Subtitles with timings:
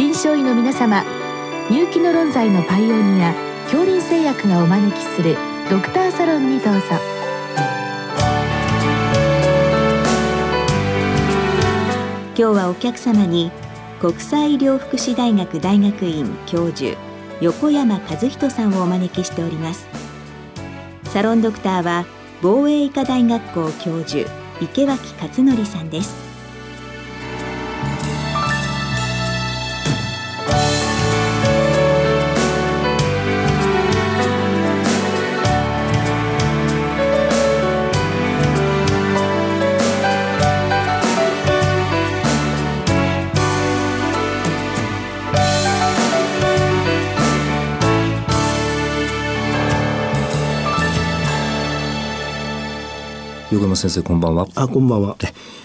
[0.00, 1.04] 臨床医の皆様
[1.68, 5.36] 入気の論剤のパイオニア恐林製薬がお招きする
[5.68, 6.80] ドクターサロンにどうぞ。
[12.34, 13.52] 今日はお客様に
[14.00, 16.96] 国際医療福祉大学大学院教授
[17.42, 19.86] 横山和人さんをお招きしております。
[21.10, 22.06] サロンドクターは
[22.40, 24.30] 防衛医科大学校教授
[24.62, 26.29] 池脇勝則さんです。
[53.50, 54.46] 横山先生こんばんは。
[54.54, 55.16] あこんばんは。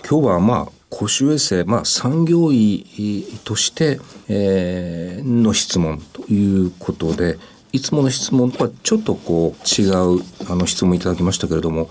[0.09, 7.37] 今日はまあ公衆衛生、まあ、産業医として、えー、の質問ということで
[7.73, 11.89] いつもの質問とはちょっとこう違うあの質問いただきましたけれども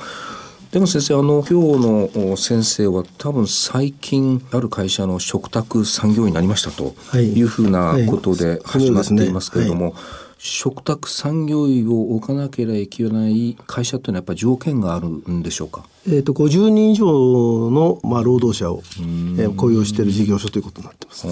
[0.72, 7.40] でも先生あの今日の先生は多分最近ある会社の嘱託産業医になりましたとい。
[7.40, 15.84] うふうなことで始まっていますけれども、はいはい嘱託産業医を置かなければいけない会社というのはやっぱり条件があるんでしょうか？
[16.06, 21.26] えっ、ー、と50人以上のまあ労働者を、えー、雇用している事業所ということになってます。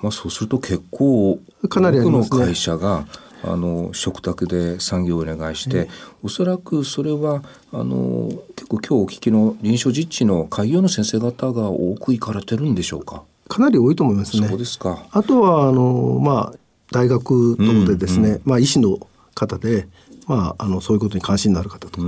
[0.00, 3.06] まあそうすると結構かなり、多くの会社が
[3.44, 5.88] あの嘱託で産業をお願いして、
[6.22, 7.42] おそらくそれは
[7.72, 13.22] あの結構今日お聞きの臨床実地の開業の先生方が多く行かれてるんでしょうか？
[13.48, 14.48] かなり多いと思いますね。
[14.48, 15.06] そうですか。
[15.10, 16.58] あとはあのまあ
[16.90, 18.98] 大学等でですね、うんうん、まあ医師の
[19.34, 19.86] 方で
[20.28, 22.00] まあ、あのそういうことに関心のある方と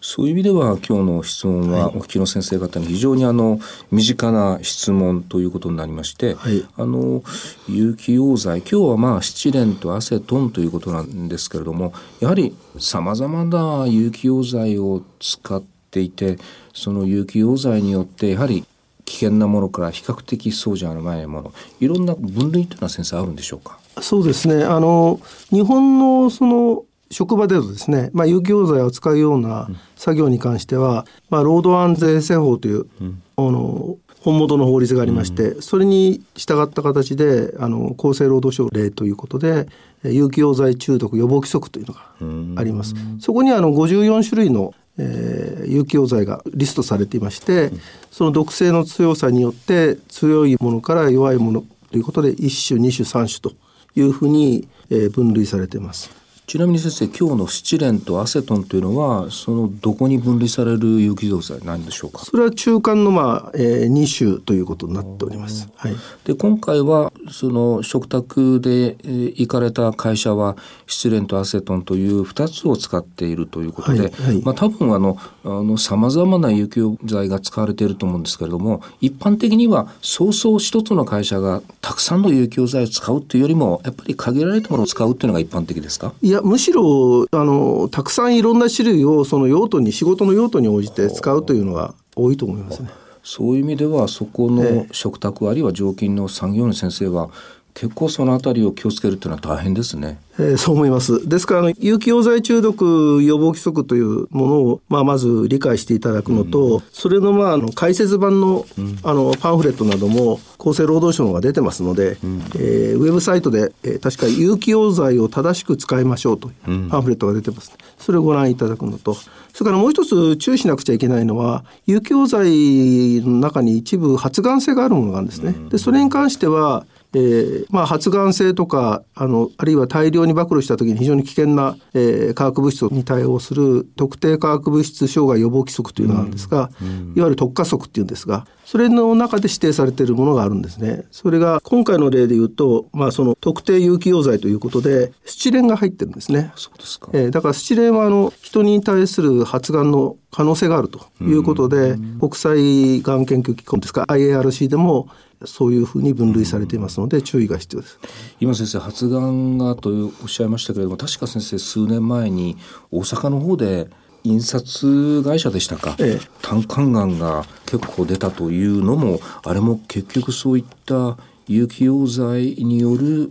[0.00, 3.58] そういう意味では今日の質問は、お聞きの先生方に非常にあの
[3.90, 7.24] 身近な質問ということになりまして、はい、あの
[7.68, 16.38] 有機溶剤今日はまあスチレンとアセトンということなんですけれどもやはりさまざまな有機溶剤を使っていて
[16.72, 18.64] その有機溶剤によってやはり
[19.06, 23.80] 危険なものから比較的そうじゃないものいろんな分類というのは先生あるんでしょうか？
[24.00, 24.64] そうですね。
[24.64, 39.68] あの日本のその職場でのですね、まあ、有機溶剤を使うような作業に関しては、まあ、労働安全衛生法という、うん、あの本元の法律がありまして、うん、それに従った形であの厚生労働省令ということで
[40.02, 42.94] 有機溶剤中毒予防規則というのがあります。
[43.20, 47.72] そこにあの54種類のえー、有機溶剤がリストされていまして、
[48.10, 53.52] その毒性の強さによって強いものから弱いものということで1種2種3種と
[53.96, 54.68] いうふうに、
[55.12, 56.23] 分類されています。
[56.46, 62.18] ちなみに先生今日のスチレンとアセトンというのはそのどこに分類される有機溶剤なんでしょうか？
[62.18, 65.70] それは中間のまあ、えー、2種ということになっております。
[65.74, 70.56] はい、で今回はその食卓で、えー、行かれた会社は
[70.86, 86.12] スチレンとアセトンという2つを使っているということで、はいはい、まあ多分あのあの様々な有機溶剤が使われていると思うんですけれども一般的にはそうそう一つの会社がたくさんの有機溶剤を使うというよりもやっぱり限られたものを使うというのが一般的ですか？
[86.20, 92.90] いやむしろあのたくさんいろんな種類をその用途に仕事の用途に応じて使うというのが多いと思いますね。
[93.22, 97.30] そういう意味ではそこの食卓、あるいは常勤の産業の先生は
[97.74, 100.20] 結構そのあたりを気をつけるというのは大変ですね。
[100.38, 101.28] えー、そう思います。
[101.28, 125.54] ですからあの有機溶剤中毒予防規則というものをまあまず理解していただくのと、うん、それのまああの解説版の、うん、あのパンフレットなども厚生労働省のが出てますので、うん、えー、ウェブサイトで、えー、確か有機溶剤を正しく使いましょうというパンフレットが出てます、ね、それをご覧いただくのと、それからもう一つ注意しなくちゃいけないのは有機溶剤の中に一部発がん性があるものがあるんですね。
[125.70, 141.04] でそれに関してはえーまあ、発がん性とかあのあるいは大量に暴露した時に非常に危険な、えー、化学物質に対応する特定化学物質障害予防規則というのがあるんですが、うんうん、いわゆる特化則っていうんですがそれの中で指定されているものがあるんですね。
[141.10, 146.50] それが今回の例で言うと、まあ、その特定有機溶剤ということでスチレンが入ってるんですね。
[146.56, 155.08] そうですか、えー、だからスチレンはあの人に対する発がんの可能性があるということで、うん、国際がん研究機構ですか IARC でも
[155.44, 158.00] そういうふうに分類されていますので注意が必要です。
[158.40, 162.56] 今先生発がんがとおっしゃいましたけれども確か先生数年前に
[162.90, 163.86] 大阪の方で
[164.24, 171.16] 印刷会社でしたか、ええ、胆管がんが結構出たというのもあれも結局そういった
[171.46, 173.30] 有機溶剤による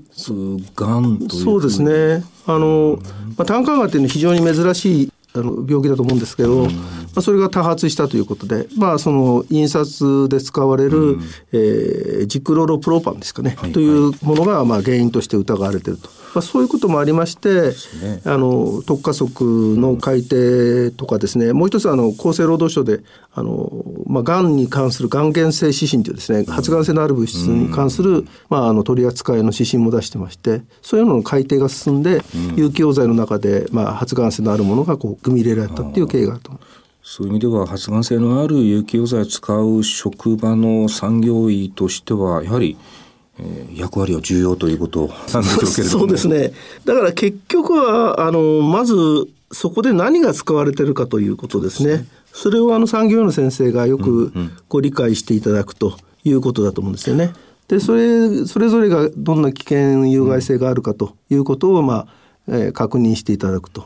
[0.75, 2.23] がんというそうですね。
[2.45, 2.99] あの、
[3.35, 6.69] まあ、胆管がんっていうのは非常に珍しいあの病気だと思うんですけど、ま
[7.15, 11.17] あ、それが多発したということで、まあ、その印刷で使われる、
[11.51, 16.09] えー、ジクロロプロパンですかね、はい、というものがまあ原因として疑われていると。
[16.33, 23.01] まあ、そういうこともありまして、ね、あの特化則の改定とかですね、もう一つあの厚生労働省で
[23.33, 23.71] あの、
[24.07, 32.21] まあ、がんに関するがん原性指針というですね、発がん性のある物質に関する、まあ、あの取り扱いの指針も出してまして、そういうのの改定が進んで、
[32.55, 36.73] 有機溶剤の中で、まあ、発がん性のあるものがこう組み入れられたっていう経緯があると思います。
[37.05, 42.77] そういう意味では発がん性のある有機溶剤を使う職場の産業医としてはやはりえー、
[43.73, 46.53] 役割は重要ということなんでしょうけれども そうですね
[46.85, 48.95] だから結局はあのまず
[49.51, 52.07] そこで何が使われてるかということですね。
[52.33, 54.33] それをあの産業医の先生がよく
[54.67, 57.33] ご理解していただくということだと思うんですよね。
[57.67, 62.07] でそれそれぞれがどんな危険有害性があるかということを、まあ
[62.47, 63.85] えー、確認していただくと。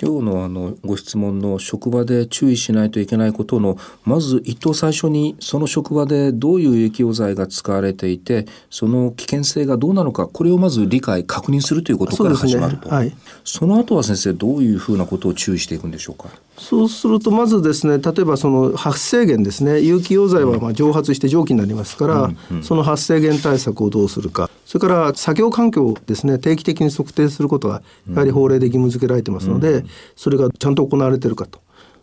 [0.00, 12.84] 今日のあのご質問の職場で注意しないといけないことのまず一等最初にその職場でどういう有機溶剤が使われていてその危険性がどうなのかこれをまず理解確認するということから始まると。
[12.84, 16.30] そ、ねはい、その後は先生どういうふうなことを注意していくんでしょうか？
[16.56, 19.80] そうするとまずですね例えばその発生源ですね。
[19.80, 24.50] 有機溶剤はまあ蒸発して蒸気になりますから、うんうん、その発生源対策をどうするか。
[24.66, 26.38] それから作業環境をですね。
[26.38, 29.79] 定期的に測定することがやはり法令で義務付けられてますので、うん、
[30.16, 31.60] それがちゃんと行われているかと。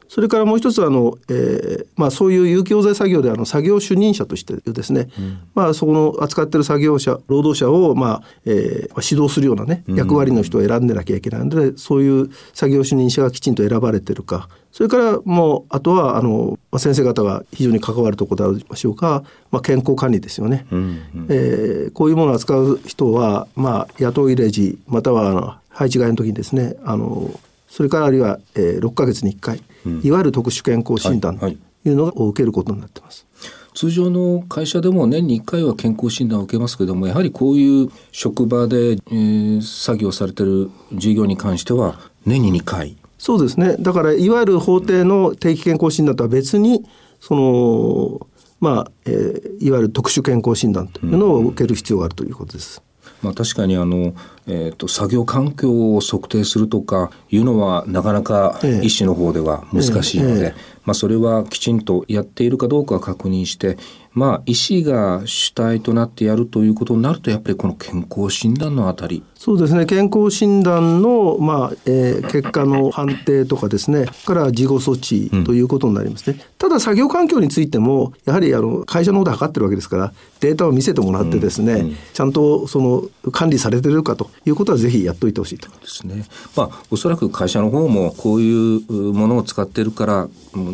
[0.07, 14.49] それからもう一つあの、えーまあ、そういう有機溶剤作業であの作業主任者としてですね、うん、まあ、そこの扱ってる作業者労働者を、まあえー、指導するようなね役割の人を選んでなきゃいけないので、うん、そういう作業主任者がきちんと選ばれてるか。
[14.71, 27.31] それからもうあとはあの先生方が非常に関わるところでありましょうか、まあ、健康管理ですよね、うんうん、えー、こういうものを扱う人は、まあ、雇い入れ時またはあの配置換えの時にですねあの
[27.77, 33.27] それからあるいは、えー、6か月に1回、うん、いわゆる特殊健康診断というのを受けることになってます。
[33.39, 42.97] はいはい通常の会社でも年に1回は健康診断を受けますけどもやはりこういう職場で、えー、作業されてる従業に関しては年に2回。
[43.19, 43.75] そうですね。
[43.79, 46.83] だからいわゆる法定の定期健康診断とは別に
[47.19, 48.27] その
[48.59, 52.81] まあ、えー、いわゆる特殊健康診断というのを受ける必要があるということです。
[53.21, 54.13] まあ、確かにあの、
[54.47, 60.47] えーと、作業環境を測定するとかいうのはなかなか医師の方では難しいので、ええ。
[60.47, 60.53] え、
[60.85, 63.77] まあ、それはきちんとやっているかどうか確認して
[64.17, 69.21] まあ、医師が主体となってやるということになるとやっぱりこの健康診断のあたり。
[69.35, 69.85] そうですね。
[69.85, 81.79] 健康診断の、まあえー、結果の判定とかですねから事後措置ということになりますね、うん、ただ作業環境についてもやはりあの会社の方で測ってるわけですからデータを見せてもらってですね、うん。
[81.81, 85.69] うん、ちゃんとその管理されてるかということはぜひやっといてほしいと。
[85.69, 86.25] ですね。
[86.55, 90.29] まあおそらく会社の方もこういうものを使ってるから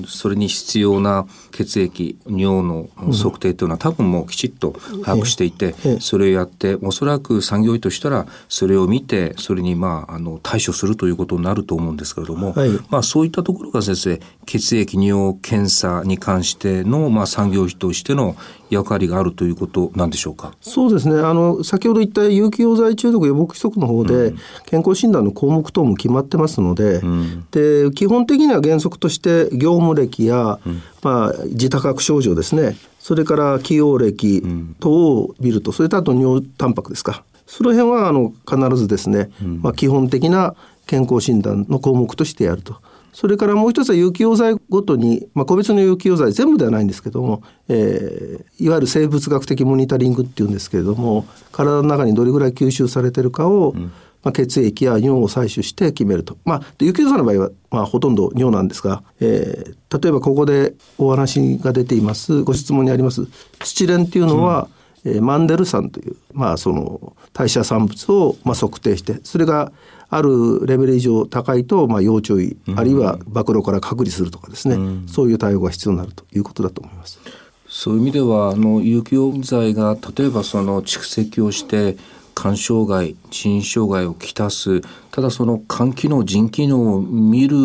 [0.08, 18.36] それに必要な血液尿の測定というのは多分もうきちっと把握していて、それをやっておそらく産業医としたらそれを見てそれにまああの対処するということになると思うんですけれども、はい、まあそういったところが先生血液尿検査に関してのまあ産業医としての
[18.70, 20.54] 役割があるということなんでしょうか？
[20.62, 21.20] そうですね。
[21.20, 24.34] あの先ほど言った有機溶剤中毒予防規則の方で、
[24.66, 34.42] 健康診断の項目等も決まってますのでうん、で基本的には原則として業務歴や、うん、まあ、自多覚症状ですねそれから起用歴
[34.80, 37.26] 等を見ると、それとあと尿タンパクですか。
[37.46, 39.30] その辺はあの必ずですね、
[39.62, 40.56] まあ、基本的な
[40.88, 42.78] 健康診断の項目としてやると。
[43.14, 53.94] それからもう一つは有機溶剤ごとに、まあ、個別の有機溶剤全部ではないんですけども、えー、いわゆる生物学的モニタリングっていうんですけれども体の中にどれぐらい吸収されてるかを、うん、
[54.24, 56.38] まあ、血液や尿を採取して決めると。
[56.44, 63.28] まあ、有機溶剤の場合は、まあ、ほとんど尿なんですが、えー、例えばここでお話が出ていますご質問にあります
[63.64, 64.68] スチレンっていうのは、
[65.06, 69.72] うん、えー、マンデル酸という、まあ、その代謝産物を、まあ、測定してそれが
[70.10, 77.20] あるレベル以上高いと、まあ、要注意、うん、あるいは暴露から隔離するとかですね、うん、そういう対応が必要になるということだと思います。
[77.68, 81.98] そういう意味ではあの有機溶剤が例えばその蓄積をして
[82.36, 84.82] 肝障害腎障害をきたす
[85.12, 87.56] ただその肝機能腎機能を見る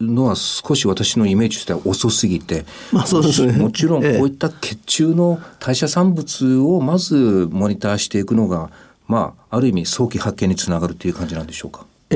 [0.00, 8.70] のは少し私のイメージとしては遅すぎて、まあそうですね、もちろんこういった血中の代謝産物をまずモニターしていくのが
[9.08, 11.86] まあある意味早期発見につながるという感じなんでしょうか？
[12.08, 12.14] え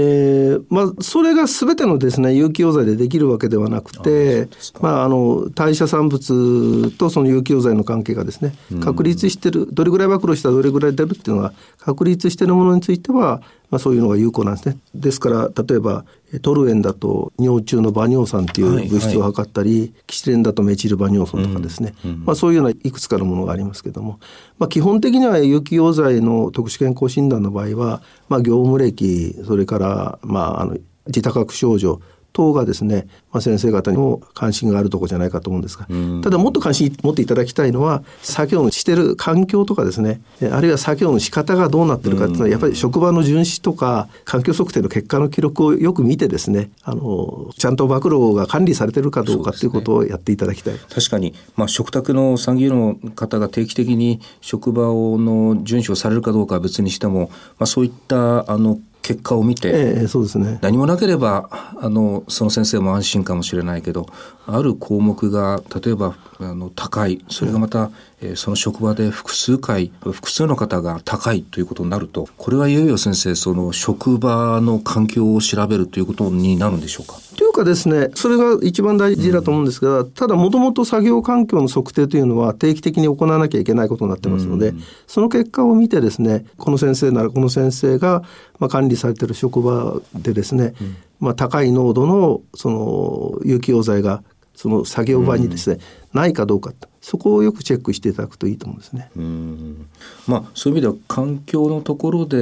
[0.57, 4.47] ーまあ、それがすべてのですね有機溶剤でできるわけではなくて
[4.81, 8.55] まあ、あの代謝産物とその有機溶剤の関係がですね
[8.85, 14.79] 確立してるどれぐらい暴露したらどれぐらい出るっていうのが確立しているものについては、まあ、そういうのが有効なんですね。
[14.95, 16.05] ですから例えば
[16.39, 24.21] トルエンだと尿中の馬尿酸っていう物質を測ったり、はいはい、キシレンだとメチル馬尿酸とかですね、うんうん、まあ、そういうようないくつかのものがありますけども、
[24.59, 32.01] まあ、基本的には有機溶剤の特殊健康診断の場合は、まあ、業務歴それから、まあ、あの自多覚症状
[32.33, 35.87] 等がですね、まあ、先生方にも関心があるところじゃないかと思うんですが、
[36.23, 40.21] ただもっと関心持っていただきたいのは作業のしてる環境とかですね
[40.53, 61.49] あるいは作業の仕方がどうなってるかっていうのはやっぱり職場の巡視とか環境測定の結果の記録をよく見てですねあのちゃんと暴露が管理されてるかどうかということをやっていただきたい、ね、確かに、まあ、食卓の産業の方が定期的に職場の巡視をされるかどうかは別にしても、まあ、そういったあの結果を見て、えー、そうですね、何もなければ
[61.81, 64.07] あのその先生も安心かもしれないけど
[64.47, 67.25] ある項目が例えばあの高い。
[67.29, 77.17] それがまた、えー、その職場で複数回複数の方が高いということになるとこれはいよいよ先生その職場の環境を調べるということになるんでしょうか？
[77.37, 88.23] というかですねそれが一番大事だと思うんですが、うん、ただもともと作業環境の測定というのは定期的に行わなきゃいけないことになってますので、うん、その結果を見てですねこの先生ならこの先生が、
[88.59, 94.23] まあ、管理されている職場でですね、うん、まあ、高い濃度のその有機溶剤が
[94.55, 95.79] その作業場にですね、
[96.13, 99.11] ないかどうかそこをよくチェックしていただくといいと思うんですね。
[99.17, 99.87] うん。
[100.27, 102.41] まあ、そういう意味では環境のところで、え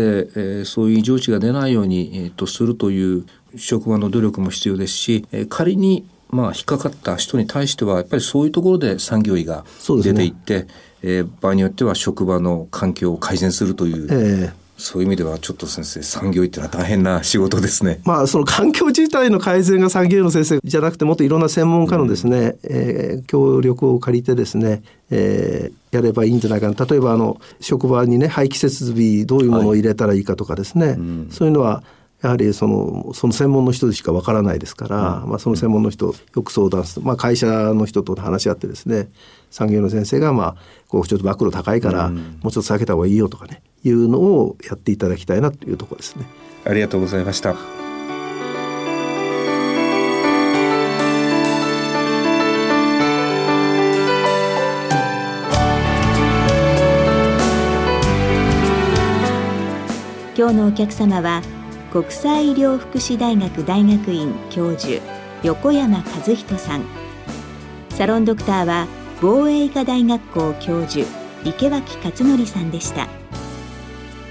[0.62, 9.64] ー、そういう異常値が出ないように、えー、とするという職場の努力も必要ですし、えー、仮にまあ引っかかった人に対してはやっぱりそういうところで産業医が
[10.02, 10.66] 出ていって、ね
[11.02, 18.00] えー、場合によっては職場の環境を改善するという、えー、そういう意味ではちょっと先生産業医ってのは大変な仕事ですね。
[18.04, 26.86] まあその環境自体の改善が産業医の先生じゃなくてもっといろんな専門家のですね、うん、えー、協力を借りてですね、えー、やればいいんじゃないかな。
[26.86, 31.82] 例えばあの職場にね排気設備どういうものを入れたらいいかとかですね、はいうん、そういうのは
[32.22, 39.08] やはりそのその専門の人しかわからないですから、うん、まあ、その専門の人よく相談する、まあ、会社の人と話し合ってですね
[39.50, 40.56] 産業の先生が、まあ、
[40.86, 46.24] こうちょっと暴露高いから、もうちょっと下げた方がいいよとかねいうのをやっていただきたいなというところですね。
[46.64, 47.56] ありがとうございました。
[60.38, 61.42] 今日のお客様は
[61.90, 65.02] 国際医療福祉大学大学院教授
[65.42, 66.84] 横山和人さん
[67.90, 68.86] サロンドクターは
[69.20, 71.04] 防衛医科大学校教授
[71.44, 73.17] 池脇勝則さんでした